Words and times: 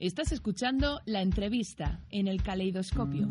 Estás 0.00 0.30
escuchando 0.30 1.00
la 1.06 1.22
entrevista 1.22 1.98
en 2.10 2.28
el 2.28 2.40
caleidoscopio. 2.40 3.26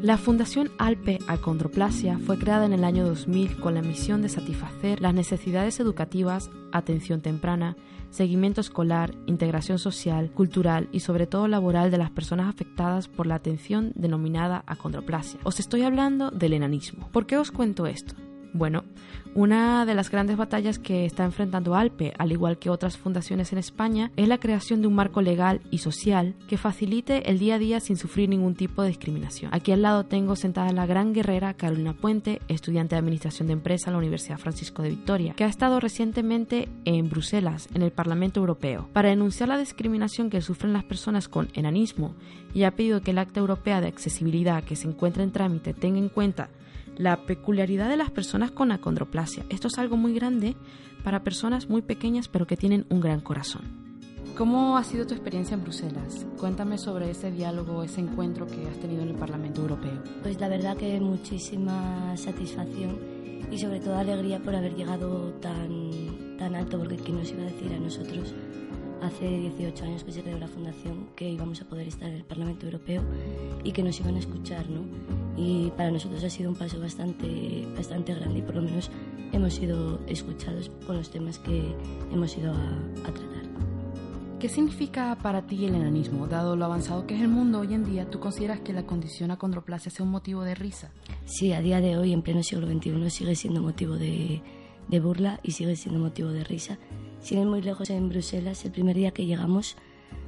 La 0.00 0.16
Fundación 0.16 0.70
Alpe 0.78 1.18
Acondroplasia 1.26 2.20
fue 2.20 2.38
creada 2.38 2.66
en 2.66 2.72
el 2.72 2.84
año 2.84 3.04
2000 3.04 3.56
con 3.56 3.74
la 3.74 3.82
misión 3.82 4.22
de 4.22 4.28
satisfacer 4.28 5.00
las 5.00 5.12
necesidades 5.12 5.80
educativas, 5.80 6.50
atención 6.70 7.20
temprana, 7.20 7.76
seguimiento 8.10 8.60
escolar, 8.60 9.12
integración 9.26 9.80
social, 9.80 10.30
cultural 10.30 10.88
y 10.92 11.00
sobre 11.00 11.26
todo 11.26 11.48
laboral 11.48 11.90
de 11.90 11.98
las 11.98 12.12
personas 12.12 12.48
afectadas 12.48 13.08
por 13.08 13.26
la 13.26 13.34
atención 13.34 13.90
denominada 13.96 14.62
acondroplasia. 14.68 15.40
Os 15.42 15.58
estoy 15.58 15.82
hablando 15.82 16.30
del 16.30 16.52
enanismo. 16.52 17.08
¿Por 17.10 17.26
qué 17.26 17.38
os 17.38 17.50
cuento 17.50 17.88
esto? 17.88 18.14
Bueno, 18.52 18.84
una 19.34 19.86
de 19.86 19.94
las 19.94 20.10
grandes 20.10 20.36
batallas 20.36 20.80
que 20.80 21.04
está 21.04 21.24
enfrentando 21.24 21.76
Alpe, 21.76 22.12
al 22.18 22.32
igual 22.32 22.58
que 22.58 22.68
otras 22.68 22.98
fundaciones 22.98 23.52
en 23.52 23.58
España, 23.58 24.10
es 24.16 24.26
la 24.26 24.38
creación 24.38 24.80
de 24.80 24.88
un 24.88 24.94
marco 24.94 25.22
legal 25.22 25.60
y 25.70 25.78
social 25.78 26.34
que 26.48 26.58
facilite 26.58 27.30
el 27.30 27.38
día 27.38 27.54
a 27.54 27.58
día 27.58 27.78
sin 27.78 27.96
sufrir 27.96 28.28
ningún 28.28 28.56
tipo 28.56 28.82
de 28.82 28.88
discriminación. 28.88 29.54
Aquí 29.54 29.70
al 29.70 29.82
lado 29.82 30.04
tengo 30.04 30.34
sentada 30.34 30.72
la 30.72 30.86
gran 30.86 31.12
guerrera 31.12 31.54
Carolina 31.54 31.92
Puente, 31.92 32.40
estudiante 32.48 32.96
de 32.96 32.98
Administración 32.98 33.46
de 33.46 33.52
Empresa 33.52 33.90
en 33.90 33.92
la 33.92 33.98
Universidad 33.98 34.38
Francisco 34.38 34.82
de 34.82 34.90
Victoria, 34.90 35.34
que 35.34 35.44
ha 35.44 35.48
estado 35.48 35.78
recientemente 35.78 36.68
en 36.84 37.08
Bruselas, 37.08 37.68
en 37.74 37.82
el 37.82 37.92
Parlamento 37.92 38.40
Europeo, 38.40 38.88
para 38.92 39.10
denunciar 39.10 39.48
la 39.48 39.58
discriminación 39.58 40.28
que 40.28 40.42
sufren 40.42 40.72
las 40.72 40.84
personas 40.84 41.28
con 41.28 41.48
enanismo 41.54 42.16
y 42.52 42.64
ha 42.64 42.72
pedido 42.72 43.00
que 43.00 43.12
el 43.12 43.18
Acta 43.18 43.38
Europea 43.38 43.80
de 43.80 43.86
Accesibilidad 43.86 44.64
que 44.64 44.74
se 44.74 44.88
encuentra 44.88 45.22
en 45.22 45.30
trámite 45.30 45.72
tenga 45.72 45.98
en 45.98 46.08
cuenta 46.08 46.48
la 47.00 47.24
peculiaridad 47.24 47.88
de 47.88 47.96
las 47.96 48.10
personas 48.10 48.50
con 48.50 48.72
acondroplasia. 48.72 49.44
Esto 49.48 49.68
es 49.68 49.78
algo 49.78 49.96
muy 49.96 50.12
grande 50.12 50.54
para 51.02 51.24
personas 51.24 51.70
muy 51.70 51.80
pequeñas 51.80 52.28
pero 52.28 52.46
que 52.46 52.58
tienen 52.58 52.84
un 52.90 53.00
gran 53.00 53.20
corazón. 53.20 53.62
¿Cómo 54.36 54.76
ha 54.76 54.84
sido 54.84 55.06
tu 55.06 55.14
experiencia 55.14 55.54
en 55.54 55.62
Bruselas? 55.62 56.26
Cuéntame 56.38 56.76
sobre 56.76 57.10
ese 57.10 57.30
diálogo, 57.30 57.82
ese 57.82 58.00
encuentro 58.00 58.46
que 58.46 58.68
has 58.68 58.78
tenido 58.78 59.02
en 59.02 59.08
el 59.08 59.14
Parlamento 59.14 59.62
Europeo. 59.62 60.02
Pues 60.22 60.38
la 60.40 60.48
verdad 60.48 60.76
que 60.76 61.00
muchísima 61.00 62.16
satisfacción 62.16 62.98
y 63.50 63.58
sobre 63.58 63.80
todo 63.80 63.96
alegría 63.96 64.38
por 64.38 64.54
haber 64.54 64.74
llegado 64.74 65.32
tan, 65.40 66.36
tan 66.38 66.54
alto, 66.54 66.78
porque 66.78 66.96
¿quién 66.96 67.18
nos 67.18 67.30
iba 67.32 67.42
a 67.42 67.46
decir 67.46 67.72
a 67.72 67.78
nosotros 67.78 68.34
hace 69.02 69.26
18 69.26 69.84
años 69.84 70.04
que 70.04 70.12
se 70.12 70.22
creó 70.22 70.38
la 70.38 70.48
fundación 70.48 71.08
que 71.16 71.28
íbamos 71.28 71.60
a 71.62 71.64
poder 71.64 71.88
estar 71.88 72.08
en 72.08 72.16
el 72.16 72.24
Parlamento 72.24 72.66
Europeo 72.66 73.02
y 73.64 73.72
que 73.72 73.82
nos 73.82 73.98
iban 74.00 74.16
a 74.16 74.18
escuchar, 74.18 74.68
¿no? 74.68 74.82
Y 75.36 75.70
para 75.76 75.90
nosotros 75.90 76.22
ha 76.24 76.30
sido 76.30 76.50
un 76.50 76.56
paso 76.56 76.80
bastante, 76.80 77.66
bastante 77.76 78.14
grande 78.14 78.40
y 78.40 78.42
por 78.42 78.56
lo 78.56 78.62
menos 78.62 78.90
hemos 79.32 79.54
sido 79.54 80.00
escuchados 80.06 80.70
con 80.86 80.96
los 80.96 81.10
temas 81.10 81.38
que 81.38 81.74
hemos 82.12 82.36
ido 82.36 82.52
a, 82.52 83.08
a 83.08 83.12
tratar. 83.12 83.40
¿Qué 84.38 84.48
significa 84.48 85.18
para 85.22 85.42
ti 85.42 85.66
el 85.66 85.74
enanismo? 85.74 86.26
Dado 86.26 86.56
lo 86.56 86.64
avanzado 86.64 87.06
que 87.06 87.14
es 87.14 87.20
el 87.20 87.28
mundo 87.28 87.60
hoy 87.60 87.74
en 87.74 87.84
día, 87.84 88.08
¿tú 88.08 88.20
consideras 88.20 88.60
que 88.60 88.72
la 88.72 88.86
condición 88.86 89.30
acondroplasia 89.30 89.90
sea 89.90 90.04
un 90.04 90.10
motivo 90.10 90.44
de 90.44 90.54
risa? 90.54 90.92
Sí, 91.26 91.52
a 91.52 91.60
día 91.60 91.82
de 91.82 91.98
hoy, 91.98 92.14
en 92.14 92.22
pleno 92.22 92.42
siglo 92.42 92.66
XXI, 92.66 93.10
sigue 93.10 93.34
siendo 93.34 93.60
motivo 93.60 93.96
de, 93.96 94.40
de 94.88 95.00
burla 95.00 95.40
y 95.42 95.52
sigue 95.52 95.76
siendo 95.76 96.00
motivo 96.00 96.30
de 96.30 96.44
risa 96.44 96.78
sin 97.20 97.38
ir 97.38 97.46
muy 97.46 97.62
lejos, 97.62 97.90
en 97.90 98.08
Bruselas, 98.08 98.64
el 98.64 98.72
primer 98.72 98.96
día 98.96 99.10
que 99.10 99.26
llegamos, 99.26 99.76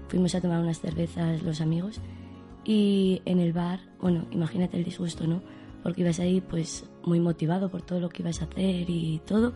fuimos 0.09 0.35
a 0.35 0.41
tomar 0.41 0.61
unas 0.61 0.81
cervezas 0.81 1.43
los 1.43 1.61
amigos 1.61 2.01
y 2.65 3.23
en 3.25 3.41
el 3.41 3.53
bar, 3.53 3.81
bueno, 4.01 4.27
imagínate 4.31 4.77
el 4.77 4.85
disgusto, 4.85 5.27
¿no? 5.27 5.43
Porque 5.83 6.03
ibas 6.03 6.20
ahí 6.20 6.41
pues 6.41 6.85
muy 7.05 7.19
motivado 7.19 7.69
por 7.69 7.83
todo 7.83 7.98
lo 7.98 8.09
que 8.09 8.23
ibas 8.23 8.41
a 8.41 8.45
hacer 8.45 8.89
y 8.89 9.20
todo. 9.27 9.53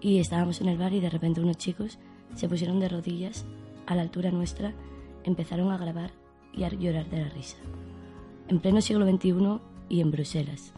Y 0.00 0.18
estábamos 0.18 0.60
en 0.60 0.68
el 0.68 0.76
bar 0.76 0.92
y 0.92 1.00
de 1.00 1.08
repente 1.08 1.40
unos 1.40 1.56
chicos 1.56 1.98
se 2.34 2.48
pusieron 2.48 2.78
de 2.78 2.88
rodillas 2.88 3.46
a 3.86 3.94
la 3.94 4.02
altura 4.02 4.30
nuestra, 4.30 4.74
empezaron 5.24 5.70
a 5.70 5.78
grabar 5.78 6.10
y 6.52 6.64
a 6.64 6.68
llorar 6.68 7.08
de 7.08 7.22
la 7.22 7.28
risa. 7.30 7.56
En 8.48 8.60
pleno 8.60 8.80
siglo 8.80 9.06
XXI 9.06 9.60
y 9.88 10.00
en 10.00 10.10
Bruselas. 10.10 10.72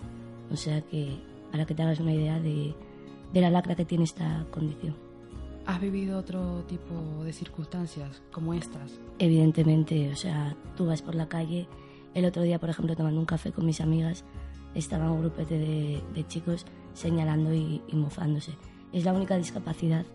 O 0.52 0.56
sea 0.56 0.80
que, 0.82 1.18
para 1.50 1.66
que 1.66 1.74
te 1.74 1.82
hagas 1.82 1.98
una 1.98 2.14
idea 2.14 2.38
de, 2.38 2.74
de 3.32 3.40
la 3.40 3.50
lacra 3.50 3.74
que 3.74 3.84
tiene 3.84 4.04
esta 4.04 4.46
condición. 4.52 5.07
¿Has 5.68 5.82
vivido 5.82 6.18
otro 6.18 6.64
tipo 6.66 7.22
de 7.22 7.30
circunstancias 7.30 8.22
como 8.32 8.54
estas? 8.54 8.98
Evidentemente, 9.18 10.10
o 10.10 10.16
sea, 10.16 10.56
tú 10.78 10.86
vas 10.86 11.02
por 11.02 11.14
la 11.14 11.28
calle. 11.28 11.68
El 12.14 12.24
otro 12.24 12.40
día, 12.40 12.58
por 12.58 12.70
ejemplo, 12.70 12.96
tomando 12.96 13.20
un 13.20 13.26
café 13.26 13.52
con 13.52 13.66
mis 13.66 13.82
amigas, 13.82 14.24
estaba 14.74 15.12
un 15.12 15.20
grupete 15.20 15.58
de, 15.58 16.02
de 16.14 16.26
chicos 16.26 16.64
señalando 16.94 17.52
y, 17.52 17.82
mofándose. 17.92 18.52
Es 18.94 19.04
la 19.04 19.12
única 19.12 19.36
discapacidad 19.36 20.06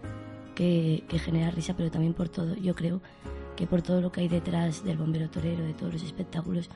que, 0.55 1.03
que, 1.07 1.19
genera 1.19 1.51
risa, 1.51 1.75
pero 1.77 1.91
también 1.91 2.15
por 2.15 2.29
todo, 2.29 2.55
yo 2.55 2.73
creo 2.73 2.99
que 3.55 3.67
por 3.67 3.83
todo 3.83 4.01
lo 4.01 4.11
que 4.11 4.21
hay 4.21 4.29
detrás 4.29 4.83
del 4.83 4.97
bombero 4.97 5.29
torero, 5.29 5.63
de 5.63 5.75
todos 5.75 5.93
los 5.93 6.03
espectáculos, 6.03 6.71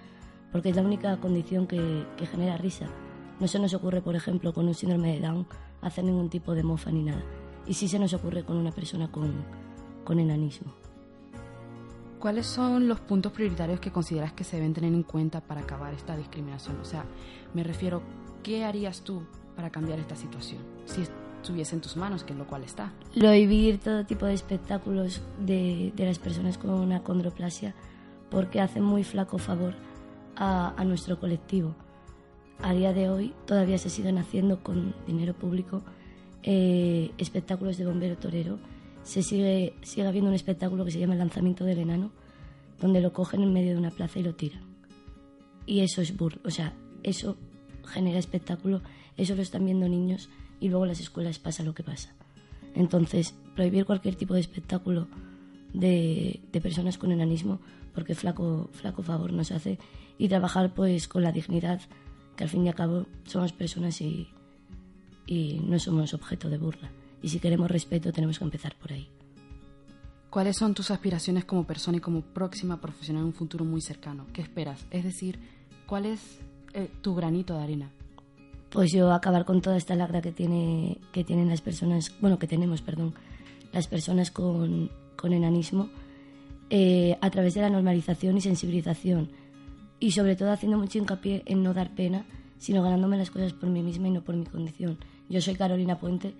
porque 0.51 0.69
es 0.69 0.75
la 0.75 0.83
única 0.83 1.17
condición 1.17 1.65
que, 1.65 2.05
que 2.15 2.27
genera 2.27 2.57
risa. 2.57 2.85
No 3.39 3.47
se 3.47 3.57
nos 3.57 3.73
ocurre, 3.73 4.03
por 4.03 4.15
ejemplo, 4.15 4.53
con 4.53 4.67
un 4.67 4.75
síndrome 4.75 5.13
de 5.13 5.21
Down 5.21 5.47
hacer 5.81 6.03
ningún 6.03 6.29
tipo 6.29 6.53
de 6.53 6.61
mofa 6.61 6.91
ni 6.91 7.01
nada 7.01 7.23
y 7.67 7.73
si 7.73 7.87
se 7.87 7.99
nos 7.99 8.13
ocurre 8.13 8.43
con 8.43 8.57
una 8.57 8.71
persona 8.71 9.11
con, 9.11 9.43
con 10.03 10.19
enanismo. 10.19 10.73
¿Cuáles 12.19 12.47
son 12.47 12.87
los 12.87 12.99
puntos 12.99 13.31
prioritarios 13.31 13.79
que 13.79 13.91
consideras 13.91 14.33
que 14.33 14.43
se 14.43 14.55
deben 14.55 14.73
tener 14.73 14.93
en 14.93 15.03
cuenta 15.03 15.41
para 15.41 15.61
acabar 15.61 15.93
esta 15.93 16.17
discriminación? 16.17 16.79
O 16.79 16.85
sea, 16.85 17.05
me 17.53 17.63
refiero, 17.63 18.01
¿qué 18.41 18.65
harías 18.65 19.01
tú 19.01 19.21
para 19.55 19.69
cambiar 19.69 19.99
esta 19.99 20.15
situación? 20.15 20.61
Si 20.85 21.03
estuviese 21.41 21.75
en 21.75 21.81
tus 21.81 21.95
manos, 21.95 22.23
que 22.23 22.33
es 22.33 22.39
lo 22.39 22.47
cual 22.47 22.63
está. 22.63 22.91
Prohibir 23.13 23.79
todo 23.79 24.05
tipo 24.05 24.25
de 24.25 24.33
espectáculos 24.33 25.21
de, 25.39 25.93
de 25.95 26.05
las 26.05 26.17
personas 26.17 26.57
con 26.57 26.71
una 26.71 27.03
condroplasia 27.03 27.75
porque 28.31 28.61
hacen 28.61 28.83
muy 28.83 29.03
flaco 29.03 29.37
favor 29.37 29.75
a, 30.35 30.73
a 30.75 30.83
nuestro 30.85 31.19
colectivo. 31.19 31.75
A 32.61 32.73
día 32.73 32.93
de 32.93 33.09
hoy 33.09 33.35
todavía 33.45 33.77
se 33.77 33.91
siguen 33.91 34.17
haciendo 34.17 34.63
con 34.63 34.95
dinero 35.05 35.35
público 35.35 35.83
eh, 36.49 37.11
espectáculos 37.17 37.77
de 37.77 37.85
bombero 37.85 38.15
torero, 38.15 38.57
se 39.03 39.21
sigue, 39.21 39.73
sigue 39.81 40.07
habiendo 40.07 40.29
un 40.29 40.35
espectáculo 40.35 40.85
que 40.85 40.91
se 40.91 40.99
llama 40.99 41.11
el 41.11 41.19
lanzamiento 41.19 41.65
del 41.65 41.79
enano, 41.79 42.09
donde 42.79 43.01
lo 43.01 43.11
cogen 43.11 43.43
en 43.43 43.51
medio 43.51 43.73
de 43.73 43.79
una 43.79 43.91
plaza 43.91 44.19
y 44.19 44.23
lo 44.23 44.33
tiran. 44.33 44.61
Y 45.65 45.81
eso 45.81 46.01
es 46.01 46.15
burro, 46.15 46.39
o 46.45 46.49
sea, 46.49 46.73
eso 47.03 47.35
genera 47.83 48.17
espectáculo, 48.17 48.81
eso 49.17 49.35
lo 49.35 49.41
están 49.41 49.65
viendo 49.65 49.89
niños 49.89 50.29
y 50.61 50.69
luego 50.69 50.85
en 50.85 50.89
las 50.91 51.01
escuelas 51.01 51.37
pasa 51.37 51.63
lo 51.63 51.73
que 51.73 51.83
pasa. 51.83 52.15
Entonces, 52.75 53.35
prohibir 53.53 53.83
cualquier 53.83 54.15
tipo 54.15 54.33
de 54.33 54.39
espectáculo 54.39 55.09
de, 55.73 56.39
de, 56.53 56.61
personas 56.61 56.97
con 56.97 57.11
enanismo, 57.11 57.59
porque 57.93 58.15
flaco, 58.15 58.69
flaco 58.71 59.03
favor 59.03 59.33
nos 59.33 59.51
hace, 59.51 59.79
y 60.17 60.29
trabajar 60.29 60.73
pues 60.73 61.09
con 61.09 61.23
la 61.23 61.33
dignidad, 61.33 61.81
que 62.37 62.45
al 62.45 62.49
fin 62.49 62.65
y 62.65 62.69
al 62.69 62.75
cabo 62.75 63.05
somos 63.25 63.51
personas 63.51 63.99
y, 63.99 64.29
y 65.27 65.59
no 65.59 65.77
somos 65.77 66.13
objeto 66.13 66.49
de 66.49 66.57
burla. 66.57 66.89
Y 67.21 67.29
si 67.29 67.39
queremos 67.39 67.69
respeto 67.69 68.11
tenemos 68.11 68.39
que 68.39 68.45
empezar 68.45 68.75
por 68.75 68.93
ahí. 68.93 69.07
¿Cuáles 70.29 70.57
son 70.57 70.73
tus 70.73 70.91
aspiraciones 70.91 71.45
como 71.45 71.65
persona 71.65 71.97
y 71.97 72.01
como 72.01 72.21
próxima 72.21 72.81
profesional 72.81 73.21
en 73.21 73.27
un 73.27 73.33
futuro 73.33 73.65
muy 73.65 73.81
cercano? 73.81 74.25
¿Qué 74.33 74.41
esperas? 74.41 74.85
Es 74.91 75.03
decir, 75.03 75.39
¿cuál 75.85 76.05
es 76.05 76.39
eh, 76.73 76.89
tu 77.01 77.15
granito 77.15 77.55
de 77.55 77.63
arena? 77.63 77.91
Pues 78.69 78.91
yo 78.91 79.11
acabar 79.11 79.45
con 79.45 79.61
toda 79.61 79.77
esta 79.77 79.95
lacra 79.95 80.21
que, 80.21 80.31
tiene, 80.31 80.99
que 81.11 81.23
tienen 81.23 81.47
las 81.47 81.61
personas, 81.61 82.13
bueno, 82.19 82.37
que 82.37 82.47
tenemos, 82.47 82.81
perdón, 82.81 83.13
las 83.71 83.87
personas 83.87 84.29
con, 84.29 84.91
con 85.15 85.33
enanismo, 85.33 85.89
eh, 86.69 87.17
a 87.21 87.29
través 87.29 87.53
de 87.53 87.61
la 87.61 87.69
normalización 87.69 88.37
y 88.37 88.41
sensibilización. 88.41 89.31
Y 89.99 90.11
sobre 90.11 90.35
todo 90.35 90.51
haciendo 90.51 90.77
mucho 90.77 90.97
hincapié 90.97 91.43
en 91.45 91.63
no 91.63 91.73
dar 91.73 91.95
pena, 91.95 92.25
sino 92.57 92.83
ganándome 92.83 93.17
las 93.17 93.31
cosas 93.31 93.53
por 93.53 93.69
mí 93.69 93.81
misma 93.81 94.09
y 94.09 94.11
no 94.11 94.21
por 94.21 94.35
mi 94.35 94.45
condición. 94.45 94.97
Yo 95.29 95.41
soy 95.41 95.55
Carolina 95.55 95.99
Puente 95.99 96.33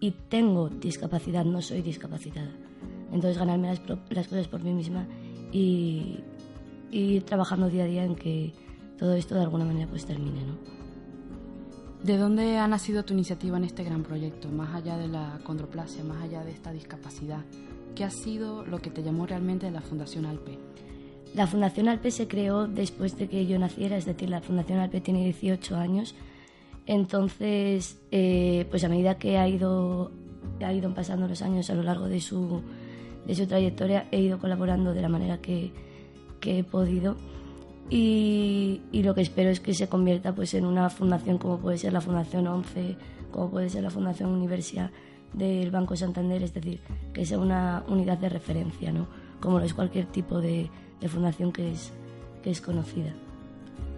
y 0.00 0.10
tengo 0.28 0.68
discapacidad, 0.68 1.44
no 1.44 1.62
soy 1.62 1.82
discapacitada. 1.82 2.50
Entonces 3.12 3.38
ganarme 3.38 3.68
las, 3.68 3.80
las 4.10 4.28
cosas 4.28 4.48
por 4.48 4.62
mí 4.62 4.72
misma 4.72 5.06
y, 5.52 6.20
ir 6.90 7.24
trabajando 7.24 7.68
día 7.68 7.84
a 7.84 7.86
día 7.86 8.04
en 8.04 8.14
que 8.14 8.52
todo 8.98 9.14
esto 9.14 9.34
de 9.34 9.42
alguna 9.42 9.64
manera 9.64 9.88
pues 9.88 10.04
termine, 10.04 10.42
¿no? 10.44 10.58
¿De 12.02 12.18
dónde 12.18 12.58
ha 12.58 12.68
nacido 12.68 13.04
tu 13.04 13.14
iniciativa 13.14 13.56
en 13.56 13.64
este 13.64 13.82
gran 13.82 14.02
proyecto, 14.02 14.48
más 14.50 14.74
allá 14.74 14.98
de 14.98 15.08
la 15.08 15.40
condroplasia, 15.42 16.04
más 16.04 16.22
allá 16.22 16.44
de 16.44 16.50
esta 16.50 16.70
discapacidad? 16.70 17.40
¿Qué 17.94 18.04
ha 18.04 18.10
sido 18.10 18.64
lo 18.66 18.80
que 18.80 18.90
te 18.90 19.02
llamó 19.02 19.26
realmente 19.26 19.70
la 19.70 19.80
Fundación 19.80 20.26
Alpe? 20.26 20.58
La 21.34 21.46
Fundación 21.46 21.88
Alpe 21.88 22.10
se 22.10 22.28
creó 22.28 22.68
después 22.68 23.16
de 23.16 23.28
que 23.28 23.46
yo 23.46 23.58
naciera, 23.58 23.96
es 23.96 24.04
decir, 24.04 24.28
la 24.28 24.42
Fundación 24.42 24.78
Alpe 24.80 25.00
tiene 25.00 25.24
18 25.24 25.76
años 25.76 26.14
entonces, 26.86 27.98
eh, 28.10 28.66
pues 28.70 28.84
a 28.84 28.88
medida 28.88 29.16
que 29.16 29.38
ha 29.38 29.48
ido, 29.48 30.10
ha 30.62 30.72
ido 30.72 30.92
pasando 30.94 31.26
los 31.26 31.40
años 31.42 31.70
a 31.70 31.74
lo 31.74 31.82
largo 31.82 32.08
de 32.08 32.20
su, 32.20 32.62
de 33.26 33.34
su 33.34 33.46
trayectoria, 33.46 34.06
he 34.10 34.20
ido 34.20 34.38
colaborando 34.38 34.92
de 34.92 35.02
la 35.02 35.08
manera 35.08 35.38
que, 35.38 35.72
he 36.46 36.62
podido. 36.62 37.16
Y, 37.88 38.82
lo 38.92 39.14
que 39.14 39.22
espero 39.22 39.48
es 39.48 39.60
que 39.60 39.72
se 39.72 39.88
convierta 39.88 40.34
pues, 40.34 40.52
en 40.52 40.66
una 40.66 40.90
fundación 40.90 41.38
como 41.38 41.58
puede 41.58 41.78
ser 41.78 41.92
la 41.94 42.02
Fundación 42.02 42.46
11, 42.46 42.96
como 43.30 43.50
puede 43.50 43.70
ser 43.70 43.82
la 43.82 43.90
Fundación 43.90 44.30
Universidad 44.30 44.90
del 45.32 45.70
Banco 45.70 45.96
Santander, 45.96 46.42
es 46.42 46.52
decir, 46.52 46.80
que 47.14 47.24
sea 47.24 47.38
una 47.38 47.82
unidad 47.88 48.18
de 48.18 48.28
referencia, 48.28 48.92
¿no? 48.92 49.06
como 49.40 49.58
lo 49.58 49.66
es 49.66 49.74
cualquier 49.74 50.06
tipo 50.06 50.40
de, 50.40 50.70
fundación 51.08 51.52
que 51.52 51.70
es, 51.70 51.92
que 52.42 52.50
es 52.50 52.62
conocida. 52.62 53.14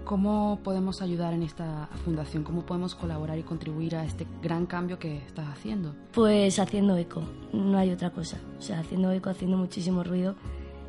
¿Cómo 0.06 0.60
podemos 0.62 1.02
ayudar 1.02 1.34
en 1.34 1.42
esta 1.42 1.88
fundación? 2.04 2.44
¿Cómo 2.44 2.64
podemos 2.64 2.94
colaborar 2.94 3.40
y 3.40 3.42
contribuir 3.42 3.96
a 3.96 4.04
este 4.04 4.24
gran 4.40 4.64
cambio 4.64 5.00
que 5.00 5.16
estás 5.16 5.48
haciendo? 5.48 5.96
Pues 6.12 6.60
haciendo 6.60 6.96
eco, 6.96 7.24
no 7.52 7.76
hay 7.76 7.90
otra 7.90 8.10
cosa. 8.10 8.38
O 8.56 8.62
sea, 8.62 8.78
haciendo 8.78 9.10
eco, 9.10 9.30
haciendo 9.30 9.56
muchísimo 9.56 10.04
ruido 10.04 10.36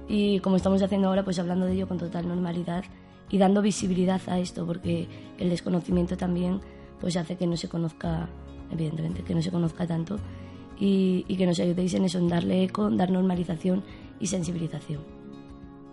y 0.07 0.39
como 0.41 0.57
estamos 0.57 0.83
haciendo 0.83 1.07
ahora, 1.07 1.23
pues 1.23 1.39
hablando 1.39 1.65
de 1.65 1.73
ello 1.73 1.87
con 1.87 1.97
total 1.97 2.27
normalidad 2.27 2.83
y 3.31 3.39
dando 3.39 3.63
visibilidad 3.63 4.21
a 4.27 4.37
esto, 4.37 4.67
porque 4.67 5.07
el 5.39 5.49
desconocimiento 5.49 6.15
también 6.15 6.61
pues 7.01 7.17
hace 7.17 7.37
que 7.37 7.47
no 7.47 7.57
se 7.57 7.67
conozca, 7.67 8.29
evidentemente, 8.71 9.23
que 9.23 9.33
no 9.33 9.41
se 9.41 9.49
conozca 9.49 9.87
tanto 9.87 10.17
y, 10.79 11.25
y 11.27 11.37
que 11.37 11.47
nos 11.47 11.59
ayudéis 11.59 11.95
en 11.95 12.05
eso, 12.05 12.19
en 12.19 12.27
darle 12.27 12.63
eco, 12.63 12.91
dar 12.91 13.09
normalización 13.09 13.83
y 14.19 14.27
sensibilización. 14.27 15.16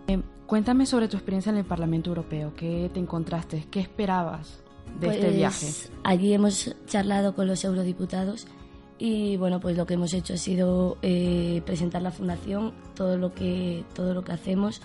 Eh, 0.07 0.21
cuéntame 0.45 0.85
sobre 0.85 1.07
tu 1.07 1.17
experiencia 1.17 1.51
en 1.51 1.57
el 1.57 1.65
Parlamento 1.65 2.09
Europeo. 2.09 2.53
¿Qué 2.55 2.89
te 2.93 2.99
encontraste? 2.99 3.65
¿Qué 3.71 3.79
esperabas 3.79 4.59
de 4.99 5.07
este 5.07 5.21
pues, 5.21 5.35
viaje? 5.35 5.67
Allí 6.03 6.33
hemos 6.33 6.75
charlado 6.87 7.35
con 7.35 7.47
los 7.47 7.63
eurodiputados 7.63 8.47
y 8.97 9.37
bueno, 9.37 9.59
pues 9.59 9.75
lo 9.75 9.85
que 9.85 9.95
hemos 9.95 10.13
hecho 10.13 10.33
ha 10.35 10.37
sido 10.37 10.97
eh, 11.01 11.61
presentar 11.65 12.01
la 12.01 12.11
fundación, 12.11 12.73
todo 12.95 13.17
lo 13.17 13.33
que 13.33 13.83
todo 13.93 14.13
lo 14.13 14.23
que 14.23 14.31
hacemos. 14.31 14.81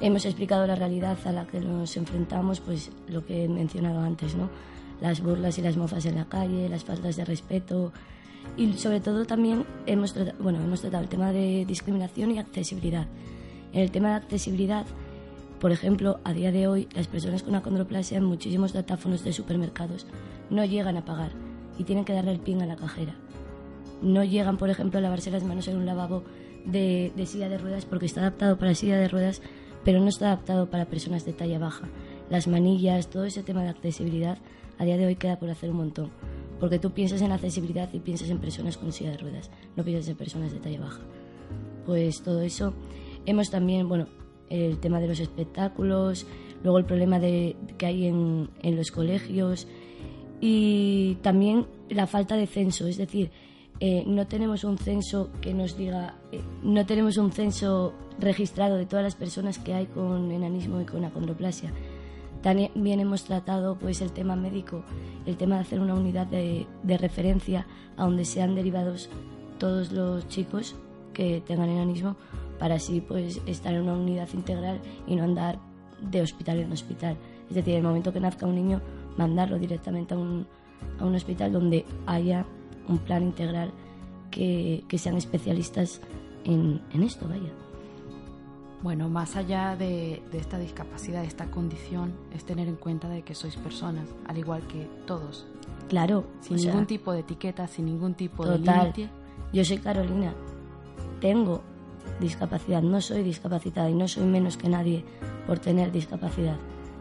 Hemos 0.00 0.24
explicado 0.24 0.66
la 0.66 0.74
realidad 0.74 1.18
a 1.24 1.32
la 1.32 1.46
que 1.46 1.60
nos 1.60 1.96
enfrentamos, 1.96 2.60
pues 2.60 2.90
lo 3.08 3.24
que 3.24 3.44
he 3.44 3.48
mencionado 3.48 4.00
antes, 4.00 4.34
¿no? 4.34 4.50
Las 5.00 5.20
burlas 5.20 5.58
y 5.58 5.62
las 5.62 5.76
mofas 5.76 6.06
en 6.06 6.16
la 6.16 6.24
calle, 6.24 6.68
las 6.68 6.84
faltas 6.84 7.16
de 7.16 7.24
respeto 7.24 7.92
y 8.56 8.72
sobre 8.74 9.00
todo 9.00 9.24
también 9.24 9.64
hemos 9.86 10.14
bueno, 10.38 10.60
hemos 10.60 10.80
tratado 10.80 11.02
el 11.02 11.08
tema 11.08 11.32
de 11.32 11.64
discriminación 11.66 12.30
y 12.32 12.38
accesibilidad 12.38 13.06
en 13.74 13.80
el 13.80 13.90
tema 13.90 14.10
de 14.10 14.14
accesibilidad, 14.14 14.86
por 15.60 15.72
ejemplo, 15.72 16.20
a 16.24 16.32
día 16.32 16.52
de 16.52 16.68
hoy 16.68 16.88
las 16.94 17.08
personas 17.08 17.42
con 17.42 17.56
acondroplasia 17.56 18.18
en 18.18 18.24
muchísimos 18.24 18.72
datáfonos 18.72 19.24
de 19.24 19.32
supermercados 19.32 20.06
no 20.48 20.64
llegan 20.64 20.96
a 20.96 21.04
pagar 21.04 21.32
y 21.76 21.82
tienen 21.82 22.04
que 22.04 22.12
darle 22.12 22.32
el 22.32 22.38
pin 22.38 22.62
a 22.62 22.66
la 22.66 22.76
cajera. 22.76 23.16
No 24.00 24.22
llegan, 24.22 24.58
por 24.58 24.70
ejemplo, 24.70 24.98
a 24.98 25.02
lavarse 25.02 25.30
las 25.30 25.42
manos 25.42 25.66
en 25.66 25.76
un 25.76 25.86
lavabo 25.86 26.22
de, 26.64 27.12
silla 27.26 27.48
de 27.48 27.58
ruedas 27.58 27.84
porque 27.84 28.06
está 28.06 28.20
adaptado 28.20 28.58
para 28.58 28.74
silla 28.76 28.96
de 28.96 29.08
ruedas, 29.08 29.42
pero 29.84 30.00
no 30.00 30.08
está 30.08 30.26
adaptado 30.26 30.70
para 30.70 30.84
personas 30.84 31.24
de 31.24 31.32
talla 31.32 31.58
baja. 31.58 31.88
Las 32.30 32.46
manillas, 32.46 33.10
todo 33.10 33.24
ese 33.24 33.42
tema 33.42 33.64
de 33.64 33.70
accesibilidad, 33.70 34.38
a 34.78 34.84
día 34.84 34.96
de 34.96 35.06
hoy 35.06 35.16
queda 35.16 35.38
por 35.38 35.50
hacer 35.50 35.70
un 35.70 35.78
montón. 35.78 36.10
Porque 36.60 36.78
tú 36.78 36.92
piensas 36.92 37.22
en 37.22 37.32
accesibilidad 37.32 37.92
y 37.92 37.98
piensas 37.98 38.30
en 38.30 38.38
personas 38.38 38.76
con 38.76 38.92
silla 38.92 39.10
de 39.10 39.18
ruedas, 39.18 39.50
no 39.74 39.82
piensas 39.82 40.08
en 40.08 40.16
personas 40.16 40.52
de 40.52 40.60
talla 40.60 40.80
baja. 40.80 41.00
Pues 41.86 42.22
todo 42.22 42.40
eso 42.40 42.72
Hemos 43.26 43.50
también, 43.50 43.88
bueno, 43.88 44.06
el 44.50 44.78
tema 44.78 45.00
de 45.00 45.08
los 45.08 45.20
espectáculos, 45.20 46.26
luego 46.62 46.78
el 46.78 46.84
problema 46.84 47.18
de, 47.18 47.56
que 47.78 47.86
hay 47.86 48.06
en, 48.06 48.48
los 48.62 48.90
colegios 48.90 49.66
y 50.40 51.16
también 51.16 51.66
la 51.88 52.06
falta 52.06 52.36
de 52.36 52.46
censo, 52.46 52.86
es 52.86 52.96
decir, 52.96 53.30
eh, 53.80 54.04
no 54.06 54.26
tenemos 54.26 54.64
un 54.64 54.78
censo 54.78 55.30
que 55.40 55.52
nos 55.52 55.76
diga, 55.76 56.16
eh, 56.32 56.40
no 56.62 56.86
tenemos 56.86 57.16
un 57.16 57.32
censo 57.32 57.94
registrado 58.18 58.76
de 58.76 58.86
todas 58.86 59.04
las 59.04 59.16
personas 59.16 59.58
que 59.58 59.74
hay 59.74 59.86
con 59.86 60.30
enanismo 60.30 60.80
y 60.80 60.84
con 60.84 61.04
acondroplasia. 61.04 61.72
También 62.42 63.00
hemos 63.00 63.24
tratado 63.24 63.78
pues 63.78 64.02
el 64.02 64.12
tema 64.12 64.36
médico, 64.36 64.84
el 65.24 65.36
tema 65.38 65.56
de 65.56 65.62
hacer 65.62 65.80
una 65.80 65.94
unidad 65.94 66.26
de 66.26 66.98
referencia 66.98 67.66
a 67.96 68.04
donde 68.04 68.26
sean 68.26 68.54
derivados 68.54 69.08
todos 69.58 69.92
los 69.92 70.28
chicos 70.28 70.76
que 71.14 71.42
tengan 71.46 71.70
enanismo 71.70 72.16
para 72.58 72.76
así 72.76 73.00
pues 73.00 73.40
estar 73.46 73.74
en 73.74 73.82
una 73.82 73.94
unidad 73.94 74.28
integral 74.32 74.80
y 75.06 75.16
no 75.16 75.24
andar 75.24 75.58
de 76.00 76.22
hospital 76.22 76.58
en 76.58 76.72
hospital. 76.72 77.16
Es 77.48 77.54
decir, 77.54 77.74
el 77.74 77.82
momento 77.82 78.12
que 78.12 78.20
nazca 78.20 78.46
un 78.46 78.54
niño, 78.54 78.80
mandarlo 79.16 79.58
directamente 79.58 80.14
a 80.14 80.18
un, 80.18 80.46
a 80.98 81.04
un 81.04 81.14
hospital 81.14 81.52
donde 81.52 81.84
haya 82.06 82.46
un 82.88 82.98
plan 82.98 83.22
integral 83.22 83.72
que, 84.30 84.84
que 84.88 84.98
sean 84.98 85.16
especialistas 85.16 86.00
en, 86.44 86.82
en, 86.92 87.02
esto, 87.02 87.26
vaya. 87.28 87.52
Bueno, 88.82 89.08
más 89.08 89.36
allá 89.36 89.76
de, 89.76 90.22
de, 90.30 90.38
esta 90.38 90.58
discapacidad, 90.58 91.22
de 91.22 91.28
esta 91.28 91.50
condición, 91.50 92.12
es 92.34 92.44
tener 92.44 92.68
en 92.68 92.76
cuenta 92.76 93.08
de 93.08 93.22
que 93.22 93.34
sois 93.34 93.56
personas, 93.56 94.06
al 94.26 94.36
igual 94.36 94.62
que 94.66 94.86
todos. 95.06 95.46
Claro. 95.88 96.24
Sin 96.40 96.56
ningún 96.56 96.86
tipo 96.86 97.12
de 97.12 97.20
etiqueta, 97.20 97.66
sin 97.66 97.86
ningún 97.86 98.14
tipo 98.14 98.44
de 98.46 98.58
límite. 98.58 99.08
Yo 99.52 99.64
soy 99.64 99.78
Carolina. 99.78 100.34
Tengo 101.20 101.62
discapacidad. 102.20 102.82
No 102.82 103.00
soy 103.00 103.22
discapacitada 103.22 103.90
y 103.90 103.94
no 103.94 104.08
soy 104.08 104.24
menos 104.24 104.56
que 104.56 104.68
nadie 104.68 105.04
por 105.46 105.58
tener 105.58 105.92
discapacidad. 105.92 106.56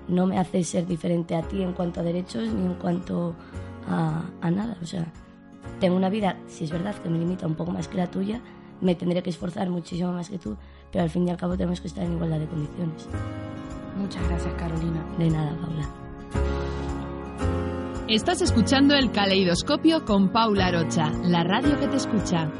No 0.07 0.27
me 0.27 0.37
hace 0.37 0.63
ser 0.63 0.85
diferente 0.85 1.35
a 1.35 1.41
ti 1.41 1.61
en 1.61 1.73
cuanto 1.73 2.01
a 2.01 2.03
derechos 2.03 2.47
ni 2.53 2.65
en 2.65 2.75
cuanto 2.75 3.35
a, 3.87 4.23
nada. 4.51 4.77
O 4.81 4.85
sea, 4.85 5.11
tengo 5.79 5.95
una 5.95 6.09
vida, 6.09 6.37
si 6.47 6.65
es 6.65 6.71
verdad 6.71 6.95
que 6.95 7.09
me 7.09 7.19
limita 7.19 7.47
un 7.47 7.55
poco 7.55 7.71
más 7.71 7.87
que 7.87 7.97
la 7.97 8.07
tuya, 8.07 8.41
me 8.81 8.95
tendré 8.95 9.23
que 9.23 9.29
esforzar 9.29 9.69
muchísimo 9.69 10.11
más 10.11 10.29
que 10.29 10.37
tú, 10.37 10.57
pero 10.91 11.03
al 11.03 11.09
fin 11.09 11.27
y 11.27 11.31
al 11.31 11.37
cabo 11.37 11.55
tenemos 11.55 11.79
que 11.79 11.87
estar 11.87 12.03
en 12.03 12.13
igualdad 12.13 12.39
de 12.39 12.47
condiciones. 12.47 13.07
Muchas 13.97 14.27
gracias, 14.27 14.53
Carolina. 14.55 15.05
De 15.17 15.29
nada, 15.29 15.55
Paula. 15.61 15.87
Estás 18.09 18.41
escuchando 18.41 18.95
el 18.95 19.11
caleidoscopio 19.11 20.03
con 20.03 20.29
Paula 20.29 20.67
Arocha, 20.67 21.09
la 21.23 21.43
radio 21.43 21.79
que 21.79 21.87
te 21.87 21.95
escucha. 21.95 22.51